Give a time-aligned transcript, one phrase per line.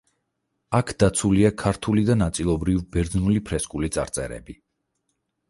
[0.77, 4.59] აქ დაცულია ქართული და ნაწილობრივ ბერძნული ფრესკული წარწერები.